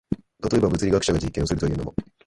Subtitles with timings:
[0.49, 1.93] 例えば、物理学者が実験をするというのも、